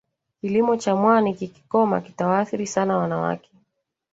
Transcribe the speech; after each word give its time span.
Kilimo 0.41 0.77
cha 0.77 0.95
mwani 0.95 1.33
kikikoma 1.33 2.01
kitawaathiri 2.01 2.67
sana 2.67 2.97
wanawake 2.97 3.49